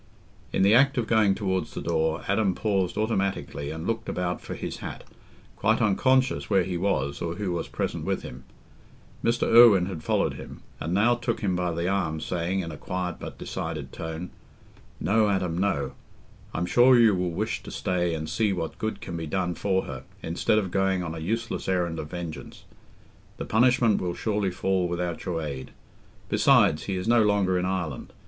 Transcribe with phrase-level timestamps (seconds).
[0.51, 4.55] In the act of going towards the door, Adam paused automatically and looked about for
[4.55, 5.03] his hat,
[5.55, 8.43] quite unconscious where he was or who was present with him.
[9.23, 9.43] Mr.
[9.43, 13.17] Irwine had followed him, and now took him by the arm, saying, in a quiet
[13.19, 14.31] but decided tone,
[14.99, 15.91] "No, Adam, no;
[16.51, 19.83] I'm sure you will wish to stay and see what good can be done for
[19.83, 22.63] her, instead of going on a useless errand of vengeance.
[23.37, 25.69] The punishment will surely fall without your aid.
[26.27, 28.11] Besides, he is no longer in Ireland.